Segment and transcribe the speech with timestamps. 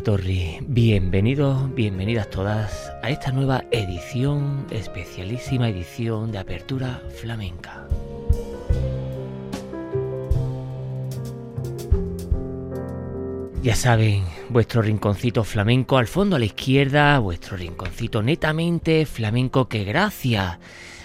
[0.00, 7.86] Ongi Etorri, bienvenidos, bienvenidas todas a esta nueva edición, especialísima edición de Apertura Flamenca.
[13.62, 19.84] Ya saben, vuestro rinconcito flamenco al fondo a la izquierda, vuestro rinconcito netamente flamenco que
[19.84, 20.58] gracias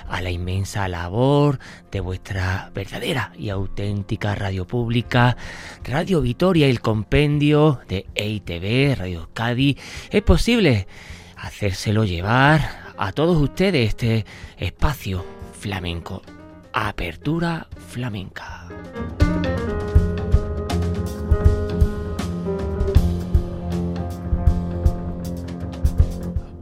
[0.09, 1.59] a la inmensa labor
[1.91, 5.37] de vuestra verdadera y auténtica radio pública,
[5.83, 9.77] Radio Vitoria y el compendio de EITV, Radio Cádiz,
[10.09, 10.87] es posible
[11.37, 14.25] hacérselo llevar a todos ustedes este
[14.57, 15.25] espacio
[15.59, 16.21] flamenco.
[16.73, 18.67] Apertura flamenca.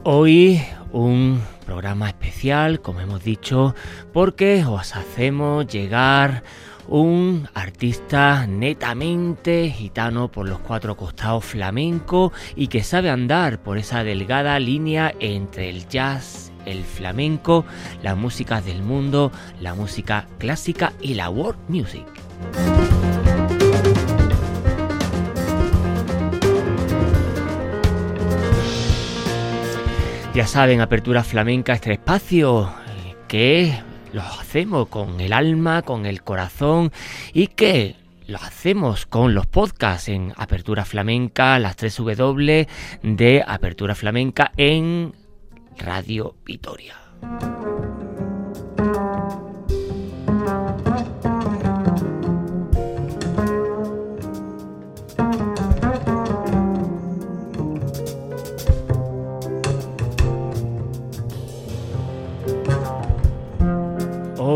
[0.04, 0.62] Hoy
[0.92, 3.74] un programa especial, como hemos dicho,
[4.12, 6.42] porque os hacemos llegar
[6.88, 14.04] un artista netamente gitano por los cuatro costados flamenco y que sabe andar por esa
[14.04, 17.64] delgada línea entre el jazz, el flamenco,
[18.02, 22.06] las músicas del mundo, la música clásica y la world music.
[30.34, 32.68] Ya saben, Apertura Flamenca, este espacio
[33.28, 33.72] que
[34.12, 36.90] lo hacemos con el alma, con el corazón
[37.32, 37.94] y que
[38.26, 42.66] lo hacemos con los podcasts en Apertura Flamenca, las 3 W
[43.04, 45.14] de Apertura Flamenca en
[45.78, 46.96] Radio Vitoria.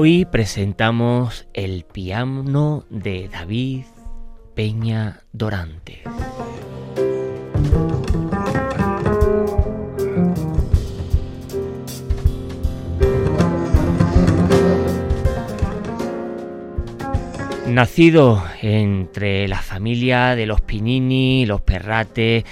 [0.00, 3.82] Hoy presentamos el piano de David
[4.54, 6.02] Peña Dorantes.
[17.66, 22.44] Nacido entre la familia de los Pinini, los Perrate,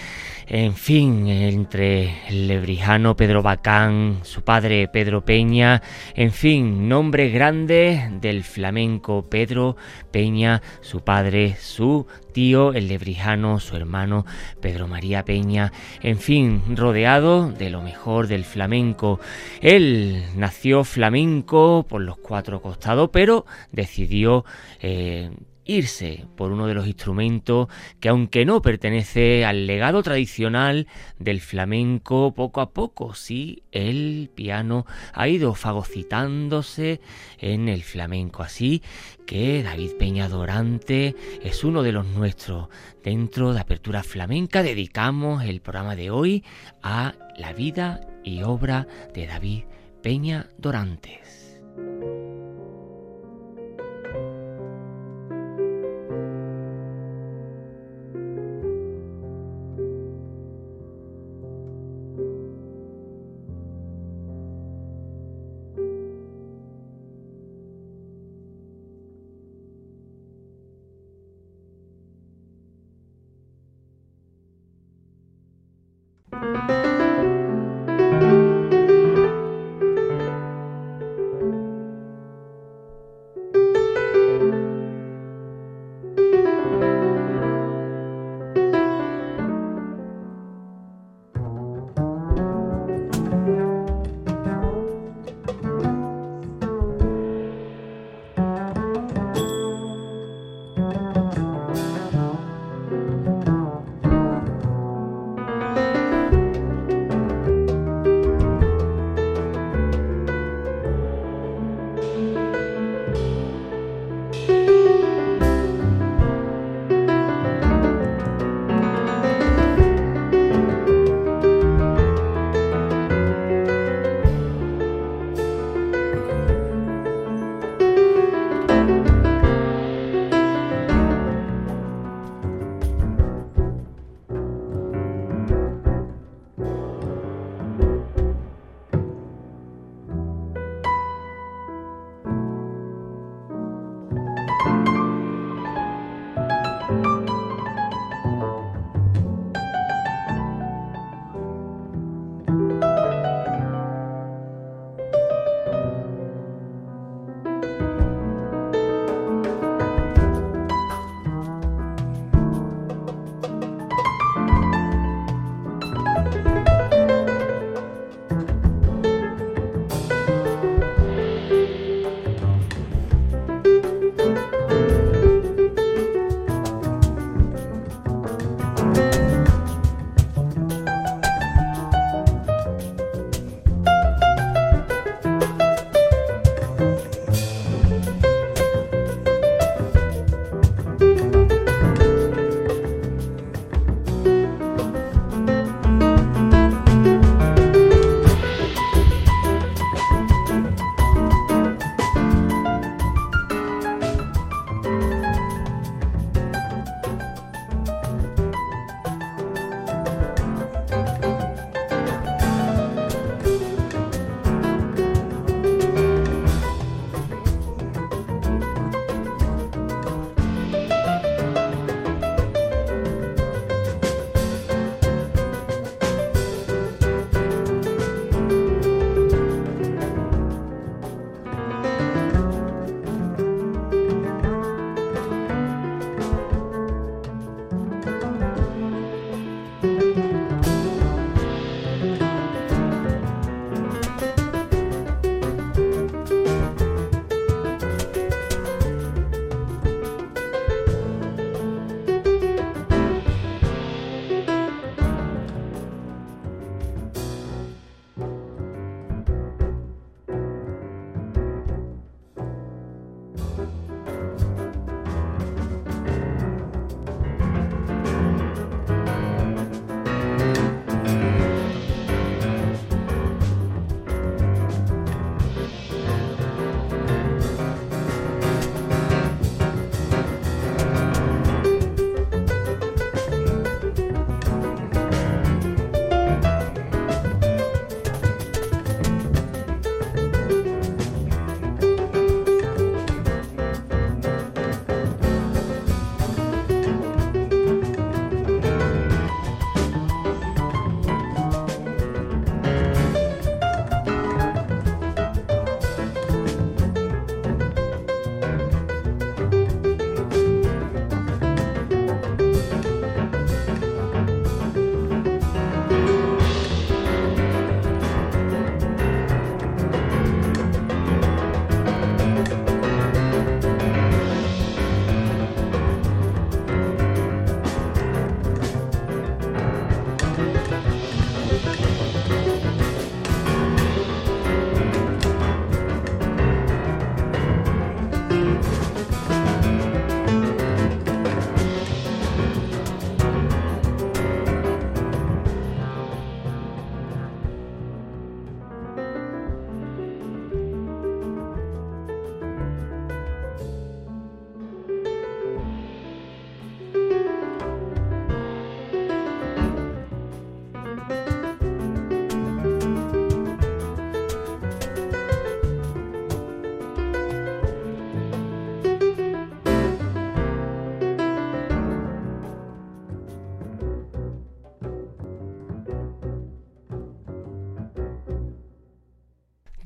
[0.48, 5.82] en fin, entre el lebrijano Pedro Bacán, su padre Pedro Peña,
[6.14, 9.76] en fin, nombres grandes del flamenco Pedro
[10.12, 14.24] Peña, su padre, su tío, el lebrijano, su hermano
[14.60, 19.18] Pedro María Peña, en fin, rodeado de lo mejor del flamenco.
[19.60, 24.44] Él nació flamenco por los cuatro costados, pero decidió
[24.80, 25.30] eh,
[25.66, 27.68] irse por uno de los instrumentos
[28.00, 30.86] que aunque no pertenece al legado tradicional
[31.18, 37.00] del flamenco, poco a poco sí el piano ha ido fagocitándose
[37.38, 38.42] en el flamenco.
[38.42, 38.82] Así
[39.26, 42.68] que David Peña Dorante es uno de los nuestros.
[43.02, 46.44] Dentro de Apertura Flamenca dedicamos el programa de hoy
[46.82, 49.64] a la vida y obra de David
[50.02, 51.60] Peña Dorantes.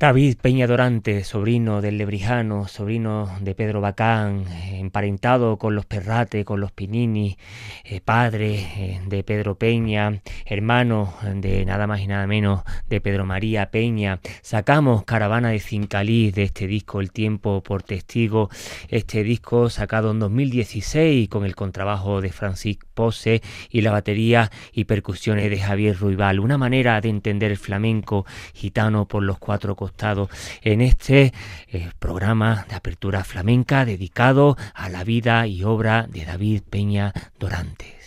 [0.00, 4.46] David Peña Dorante, sobrino del Lebrijano, sobrino de Pedro Bacán,
[4.80, 7.36] emparentado con los Perrate, con los Pinini,
[7.84, 13.24] eh, padre eh, de Pedro Peña, hermano de nada más y nada menos de Pedro
[13.24, 14.20] María Peña.
[14.42, 18.50] Sacamos Caravana de Cincalí de este disco El Tiempo por Testigo,
[18.88, 24.84] este disco sacado en 2016 con el contrabajo de Francisco Pose y la batería y
[24.84, 26.40] percusiones de Javier Ruibal.
[26.40, 30.28] Una manera de entender el flamenco gitano por los cuatro costados
[30.62, 31.32] en este
[31.68, 38.00] eh, programa de apertura flamenca dedicado a la vida y obra de David Peña Dorantes.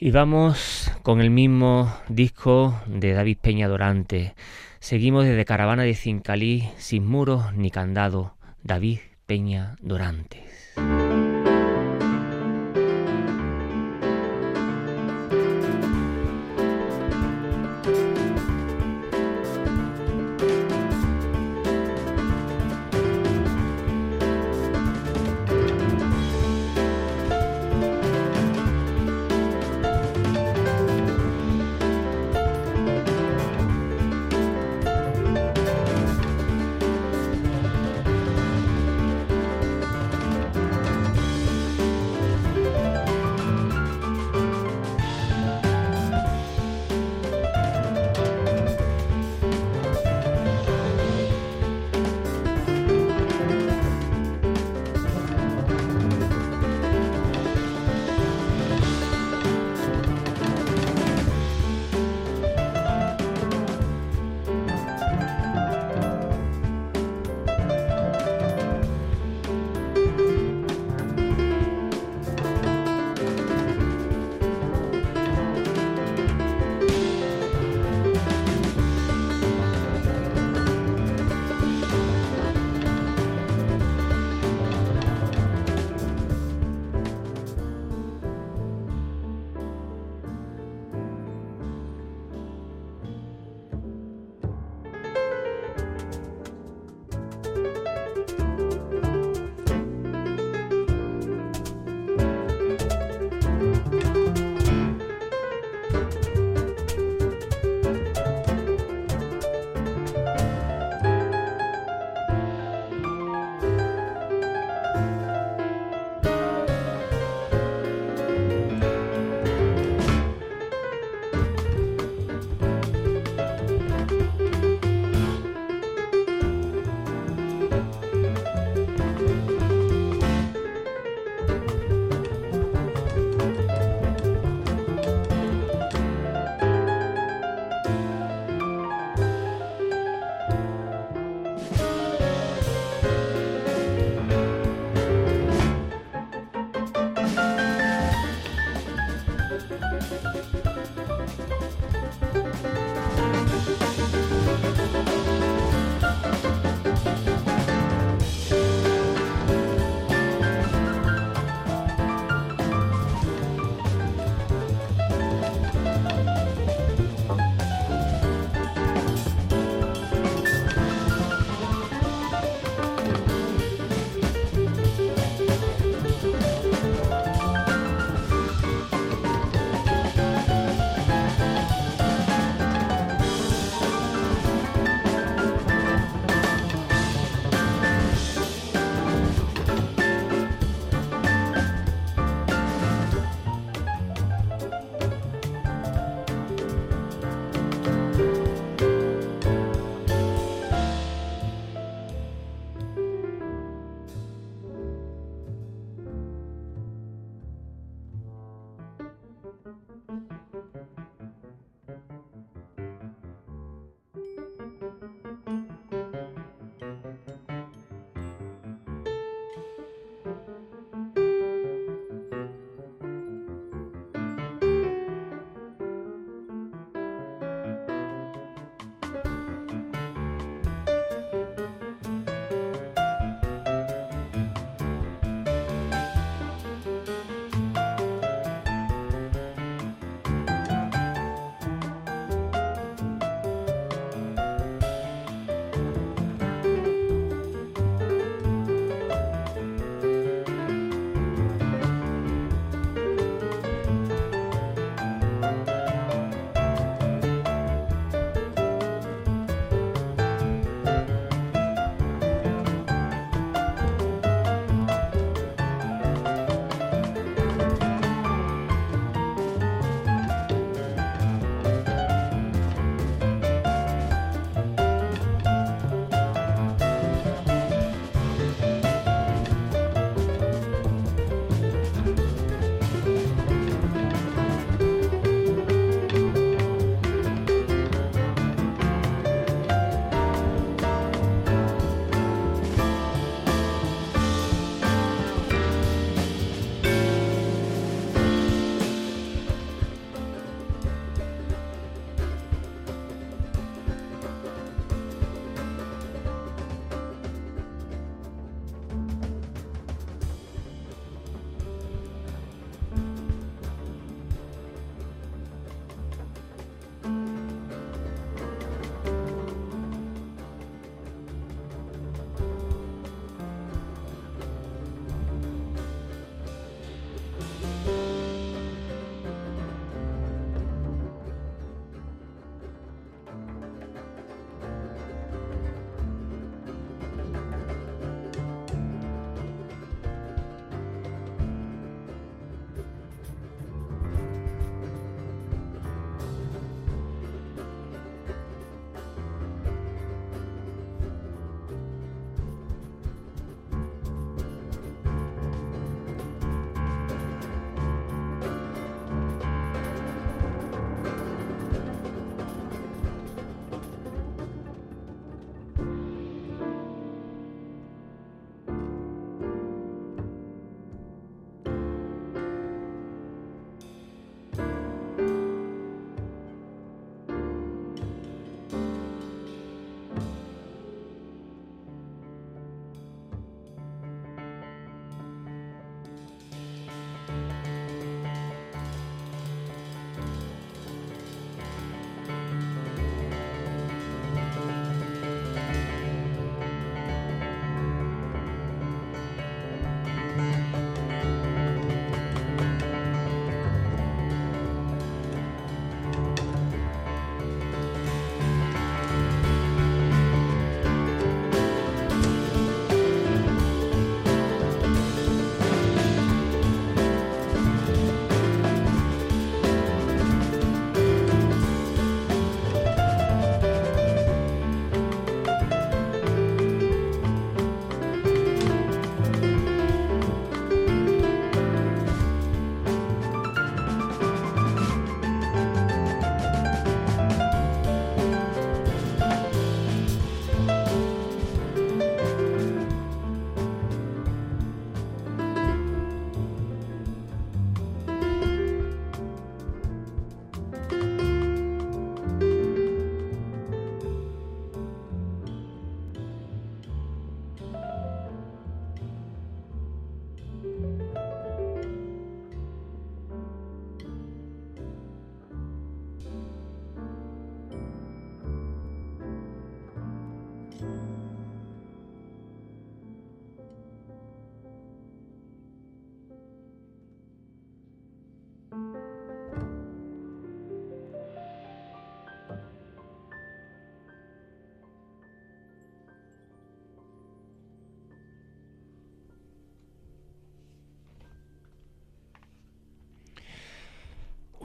[0.00, 4.36] Y vamos con el mismo disco de David Peña Dorante.
[4.80, 8.36] Seguimos desde Caravana de Cincalí, sin muros ni candado.
[8.62, 10.37] David Peña Dorante.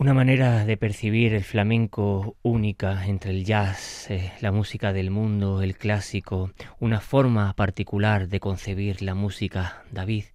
[0.03, 5.61] Una manera de percibir el flamenco única entre el jazz, eh, la música del mundo,
[5.61, 10.25] el clásico, una forma particular de concebir la música, David.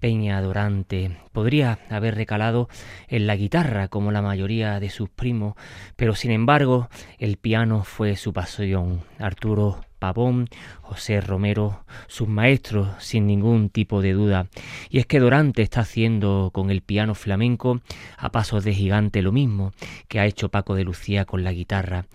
[0.00, 2.68] Peña Dorante podría haber recalado
[3.08, 5.54] en la guitarra como la mayoría de sus primos,
[5.96, 9.02] pero sin embargo el piano fue su pasión.
[9.18, 10.48] Arturo Pavón,
[10.80, 14.46] José Romero, sus maestros, sin ningún tipo de duda.
[14.88, 17.80] Y es que Dorante está haciendo con el piano flamenco
[18.16, 19.72] a pasos de gigante lo mismo
[20.06, 22.06] que ha hecho Paco de Lucía con la guitarra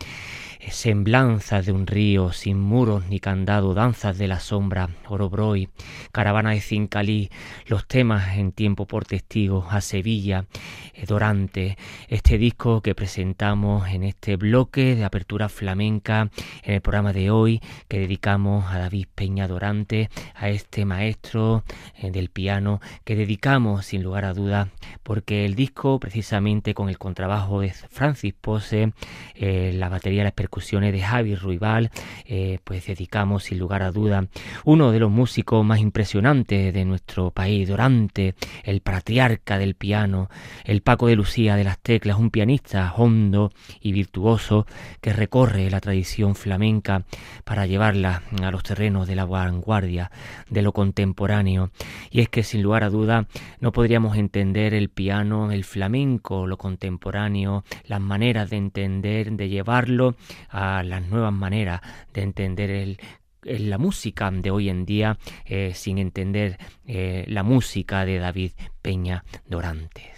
[0.72, 5.70] semblanzas de un río sin muros ni candado, danzas de la sombra, Orobroy,
[6.12, 7.30] caravana de Cincalí,
[7.68, 10.46] los temas en tiempo por testigo, a Sevilla,
[10.94, 16.30] eh, Dorante, este disco que presentamos en este bloque de apertura flamenca
[16.64, 21.64] en el programa de hoy que dedicamos a David Peña Dorante, a este maestro
[21.98, 24.70] eh, del piano que dedicamos sin lugar a dudas
[25.04, 28.94] porque el disco precisamente con el contrabajo de Francis Pose,
[29.36, 31.90] eh, la batería, las de Javi Ruibal,
[32.26, 34.28] eh, pues dedicamos sin lugar a duda
[34.66, 40.30] uno de los músicos más impresionantes de nuestro país, Dorante, el patriarca del piano,
[40.64, 44.68] el Paco de Lucía de las teclas, un pianista hondo y virtuoso
[45.02, 47.04] que recorre la tradición flamenca
[47.46, 50.12] para llevarla a los terrenos de la vanguardia,
[50.52, 51.72] de lo contemporáneo.
[52.12, 53.26] Y es que sin lugar a duda
[53.60, 60.16] no podríamos entender el piano, el flamenco, lo contemporáneo, las maneras de entender, de llevarlo
[60.50, 61.82] a las nuevas maneras
[62.14, 63.00] de entender el,
[63.44, 68.52] la música de hoy en día eh, sin entender eh, la música de David
[68.82, 70.14] Peña Dorantes.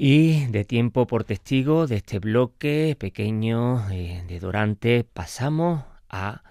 [0.00, 6.44] Y de tiempo por testigo de este bloque pequeño eh, de Dorante pasamos a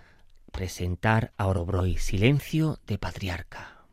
[0.57, 3.85] presentar a Orobroy, Silencio de Patriarca.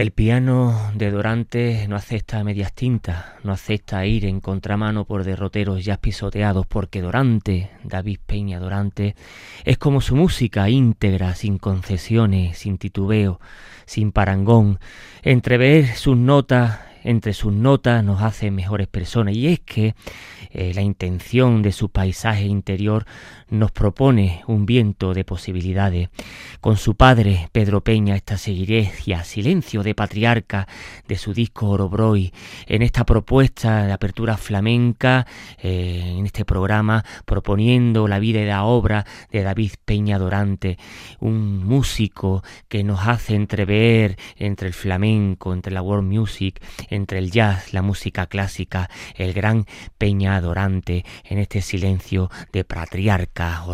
[0.00, 5.84] El piano de Dorante no acepta medias tintas, no acepta ir en contramano por derroteros
[5.84, 9.14] ya pisoteados, porque Dorante, David Peña Dorante,
[9.66, 13.40] es como su música íntegra, sin concesiones, sin titubeo,
[13.84, 14.78] sin parangón,
[15.20, 19.94] entrever sus notas entre sus notas nos hace mejores personas y es que
[20.50, 23.06] eh, la intención de su paisaje interior
[23.50, 26.08] nos propone un viento de posibilidades.
[26.60, 30.68] Con su padre, Pedro Peña, esta seguirecia, silencio de patriarca
[31.08, 32.32] de su disco Orobroy,
[32.66, 35.26] en esta propuesta de apertura flamenca,
[35.58, 40.78] eh, en este programa, proponiendo la vida y la obra de David Peña Dorante,
[41.18, 46.60] un músico que nos hace entrever entre el flamenco, entre la world music,
[46.90, 49.64] entre el jazz, la música clásica, el gran
[49.96, 53.64] Peña Dorante, en este silencio de patriarca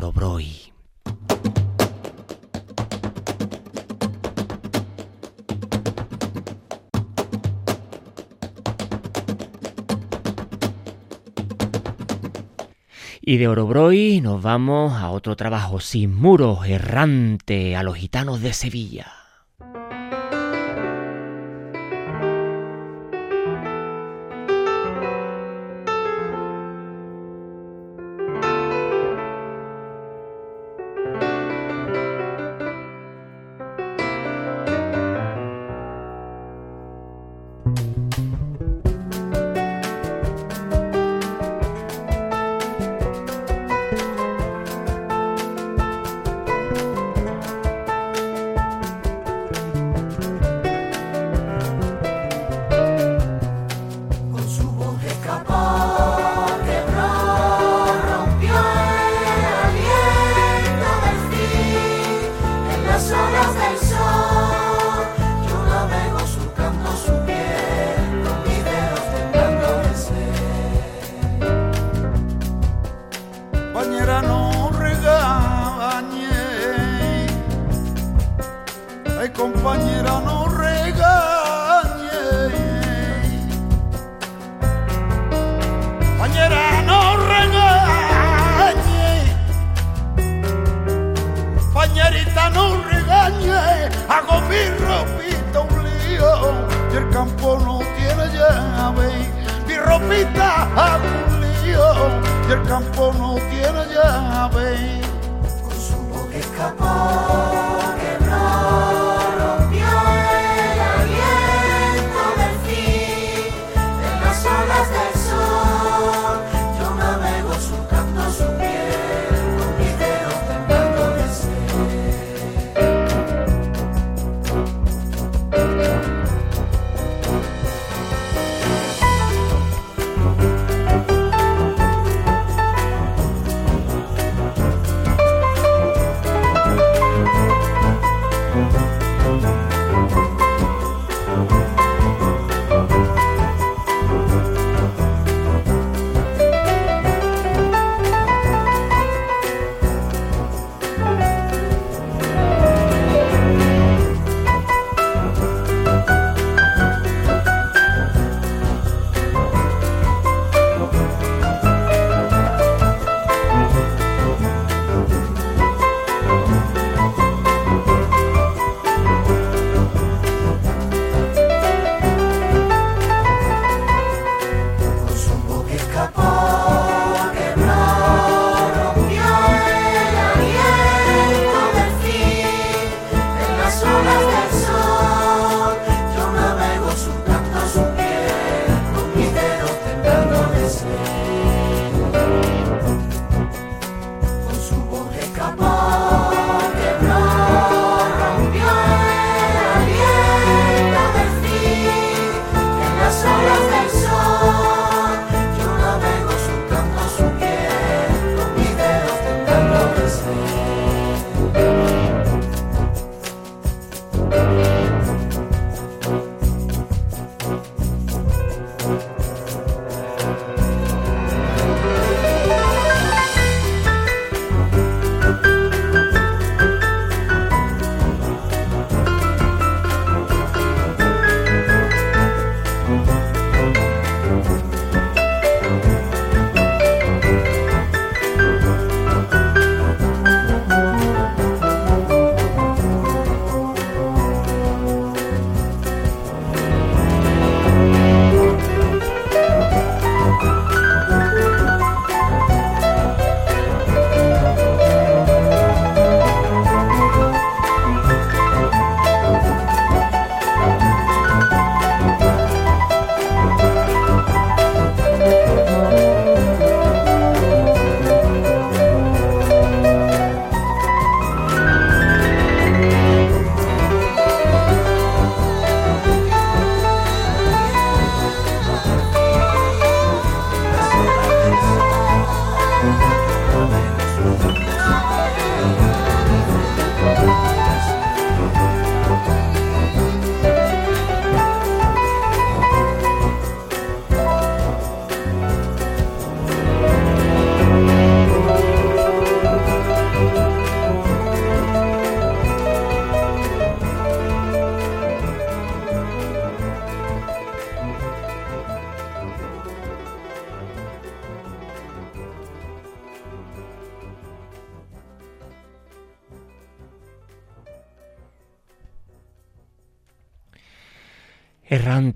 [13.28, 18.52] y de Orobroy nos vamos a otro trabajo sin muros, errante, a los gitanos de
[18.52, 19.25] Sevilla.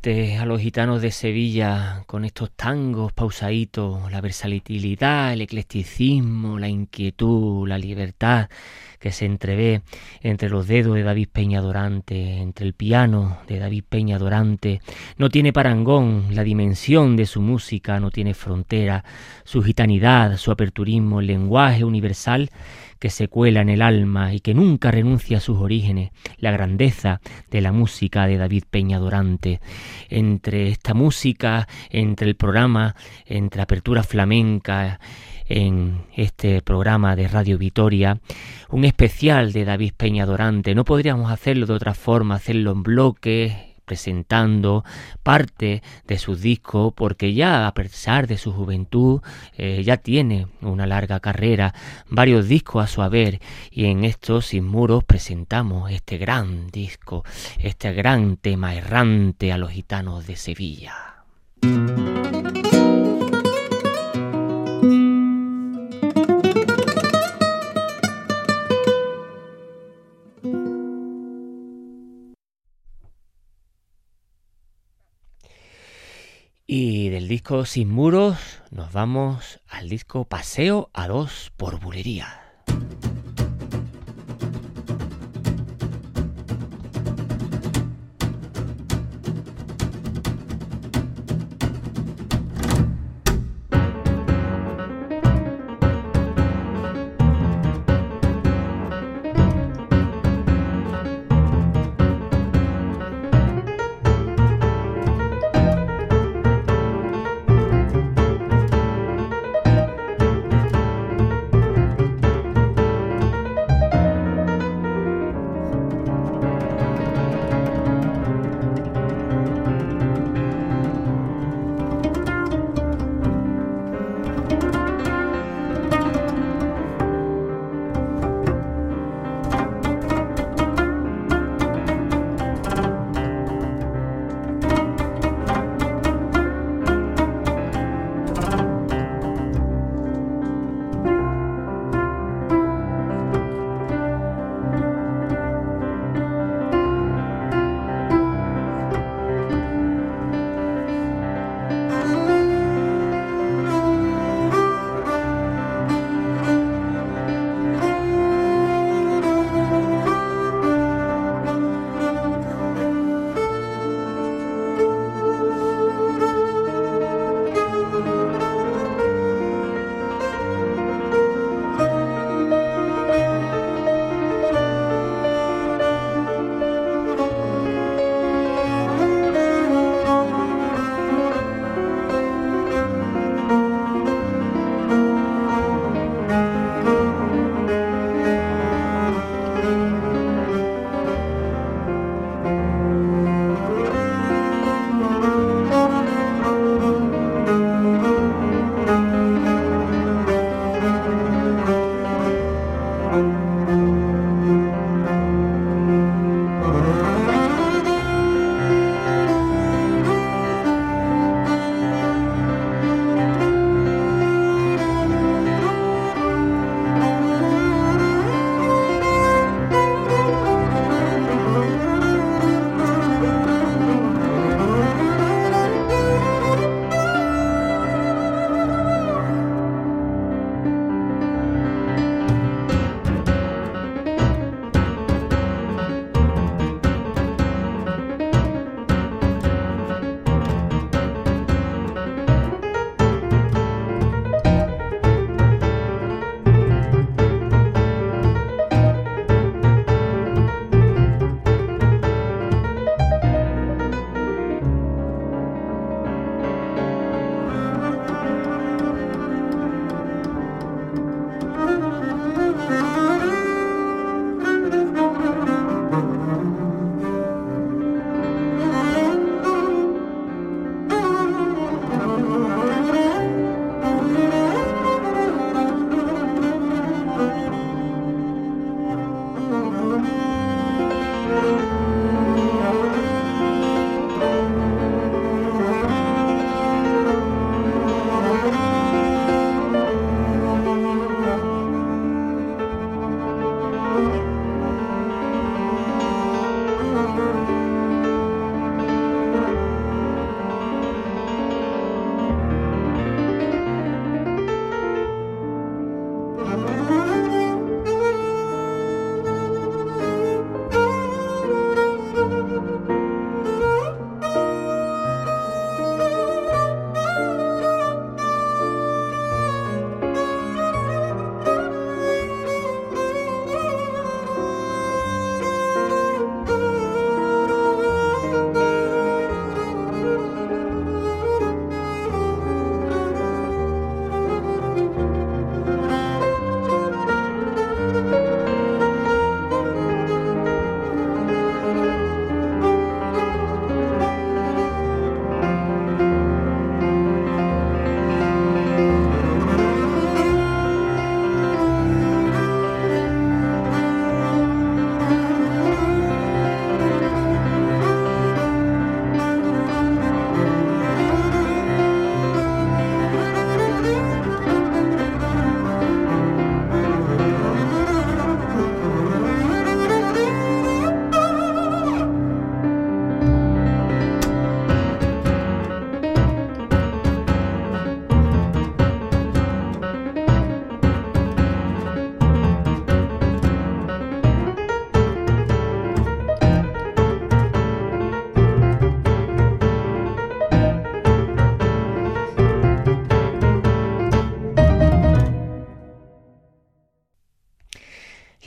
[0.03, 7.69] A los gitanos de Sevilla con estos tangos pausaditos, la versatilidad, el eclecticismo, la inquietud,
[7.69, 8.49] la libertad
[9.01, 9.83] que se entrevé
[10.21, 14.83] entre los dedos de David Peña Dorante, entre el piano de David Peña Dorante.
[15.17, 19.03] No tiene parangón, la dimensión de su música no tiene frontera,
[19.45, 22.51] su gitanidad, su aperturismo, el lenguaje universal
[23.01, 27.23] que se cuela en el alma y que nunca renuncia a sus orígenes, la grandeza
[27.51, 29.61] de la música de David Peña Dorante.
[30.11, 32.95] Entre esta música, entre el programa,
[33.25, 35.01] entre Apertura Flamenca,
[35.51, 38.19] en este programa de Radio Vitoria,
[38.71, 40.75] un especial de David Peña Dorante.
[40.75, 43.53] No podríamos hacerlo de otra forma, hacerlo en bloques,
[43.85, 44.85] presentando
[45.25, 49.21] parte de sus discos porque ya a pesar de su juventud
[49.57, 51.75] eh, ya tiene una larga carrera,
[52.09, 53.41] varios discos a su haber
[53.73, 57.25] y en estos Sin Muros presentamos este gran disco,
[57.59, 61.25] este gran tema errante a los gitanos de Sevilla.
[76.73, 78.39] Y del disco Sin Muros
[78.71, 82.40] nos vamos al disco Paseo a dos por Bulería.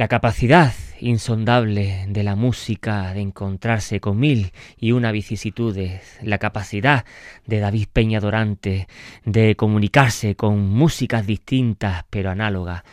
[0.03, 7.05] La capacidad insondable de la música de encontrarse con mil y una vicisitudes, la capacidad
[7.45, 8.89] de David Peña Dorante
[9.23, 12.83] de comunicarse con músicas distintas pero análogas,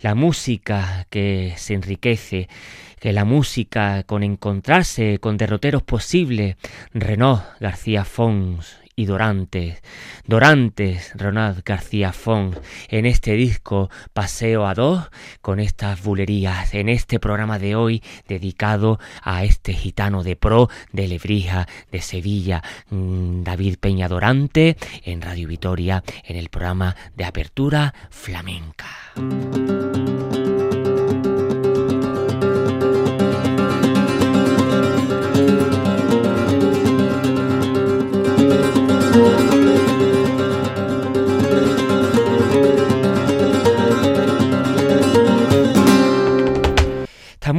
[0.00, 2.48] la música que se enriquece,
[3.00, 6.54] que la música con encontrarse con derroteros posibles,
[6.94, 9.80] Renaud García Fons, y Dorantes.
[10.26, 12.54] Dorantes, Ronald García Fon,
[12.88, 15.08] en este disco Paseo a dos,
[15.40, 21.08] con estas bulerías, en este programa de hoy dedicado a este gitano de pro de
[21.08, 27.94] Lebrija, de Sevilla, mm, David Peña Dorante, en Radio Vitoria, en el programa de apertura
[28.10, 28.86] flamenca.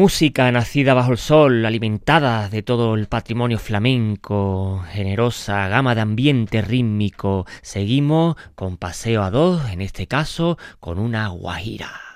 [0.01, 6.63] Música nacida bajo el sol, alimentada de todo el patrimonio flamenco, generosa gama de ambiente
[6.63, 12.10] rítmico, seguimos con paseo a dos, en este caso con una guajira.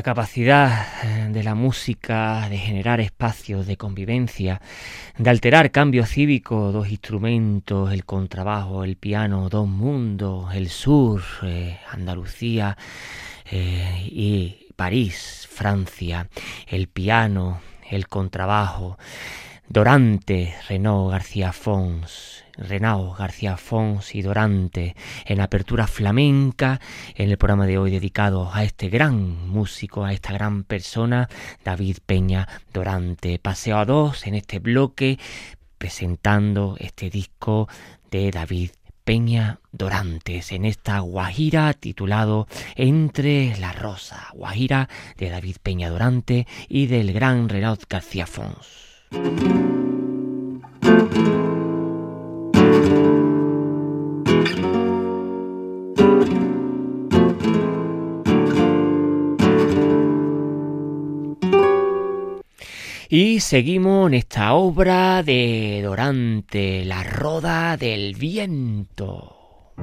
[0.00, 4.62] La capacidad eh, de la música de generar espacios de convivencia,
[5.18, 11.78] de alterar cambio cívico, dos instrumentos, el contrabajo, el piano, dos mundos, el sur, eh,
[11.90, 12.78] Andalucía
[13.50, 16.30] eh, y París, Francia,
[16.66, 18.96] el piano, el contrabajo,
[19.68, 24.94] Dorante, Renaud García Fons, Renao García Fons y Dorante
[25.24, 26.80] en apertura flamenca
[27.14, 31.28] en el programa de hoy dedicado a este gran músico, a esta gran persona,
[31.64, 33.38] David Peña Dorante.
[33.38, 35.18] Paseo a dos en este bloque
[35.78, 37.68] presentando este disco
[38.10, 38.70] de David
[39.04, 42.46] Peña Dorantes en esta Guajira titulado
[42.76, 49.00] Entre la Rosa, Guajira de David Peña Dorante y del gran Renaud García Fons.
[63.12, 69.74] Y seguimos en esta obra de Dorante, La Roda del Viento.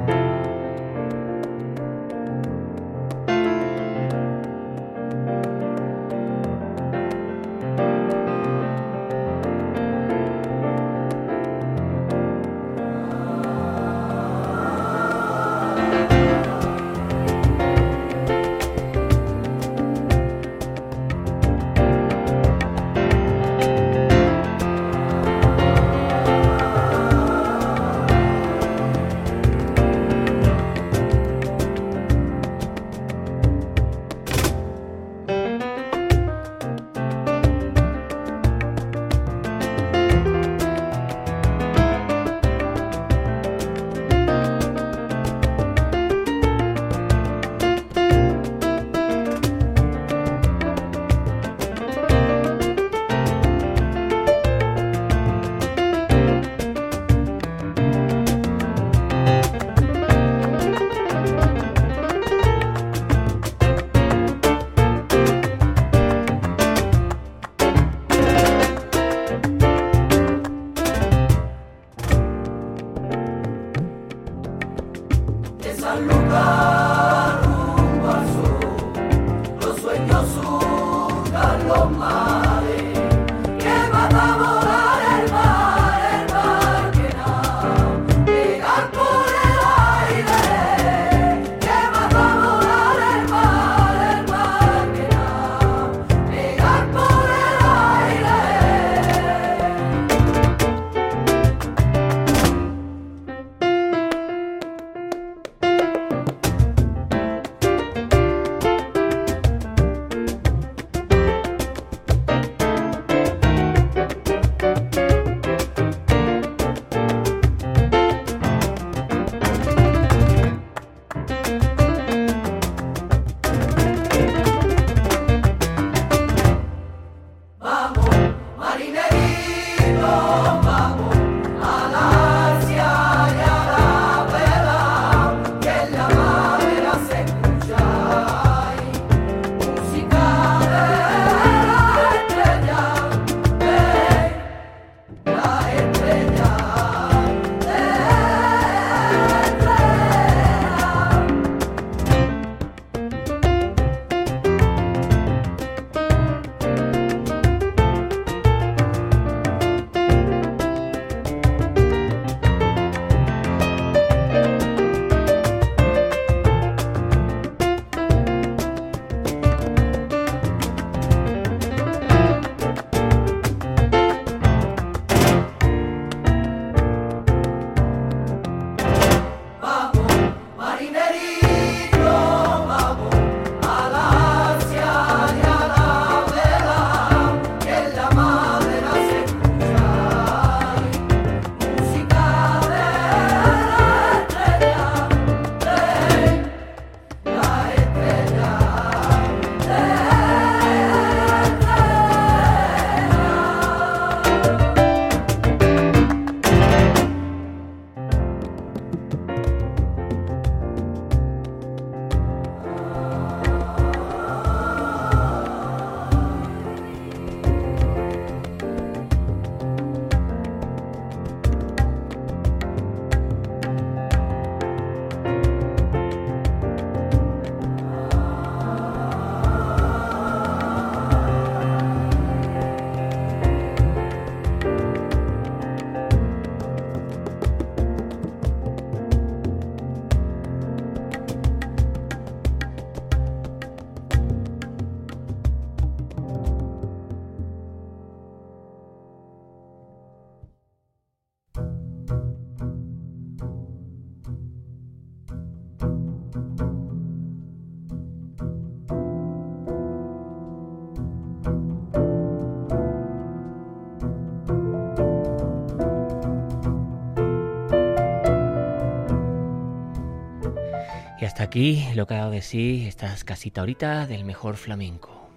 [271.48, 275.30] Aquí lo que ha dado de sí estas casita ahorita del mejor flamenco.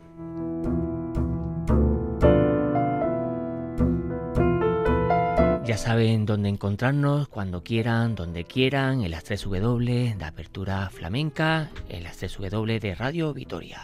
[5.64, 11.70] Ya saben dónde encontrarnos cuando quieran, donde quieran, en las 3 W de Apertura Flamenca,
[11.88, 13.80] en las 3 W de Radio Vitoria.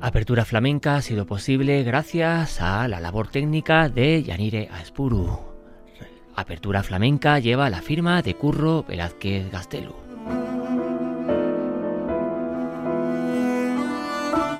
[0.00, 5.53] Apertura Flamenca ha sido posible gracias a la labor técnica de Yanire Aspuru.
[6.36, 9.94] Apertura Flamenca lleva la firma de Curro Velázquez Gastelu.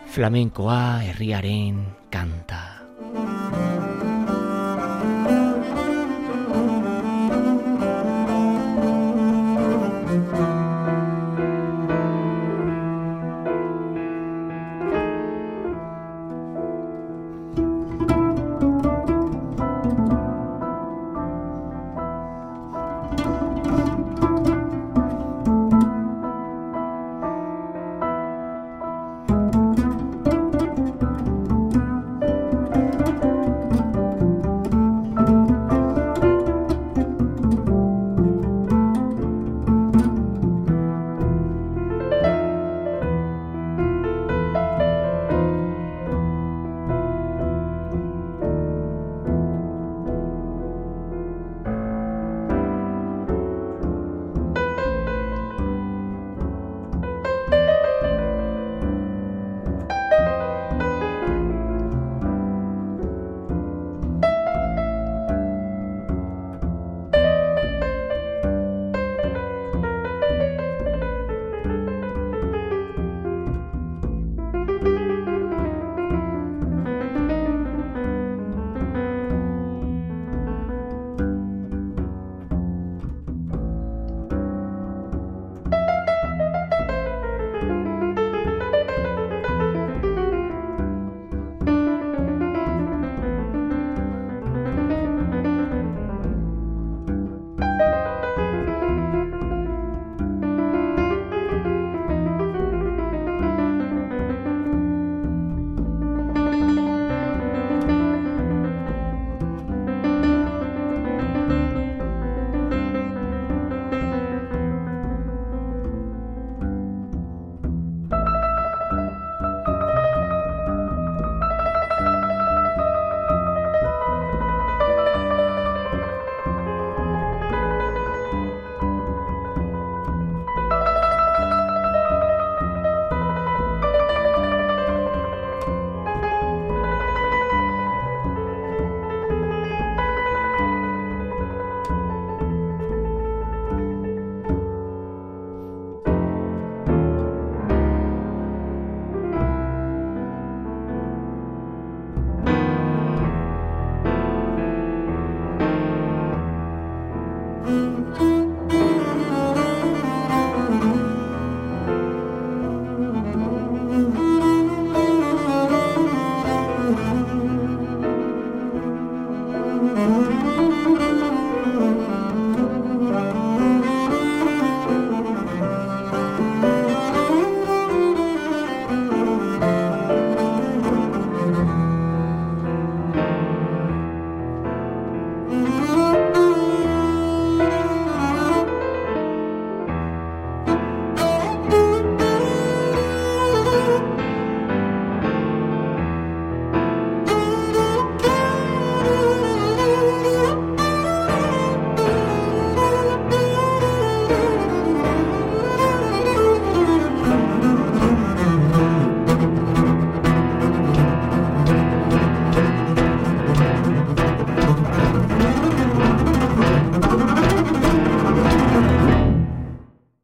[0.07, 2.85] Flamencoa herriaren canta.